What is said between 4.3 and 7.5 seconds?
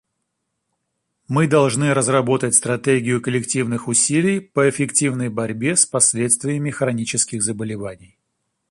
по эффективной борьбе с последствиями хронических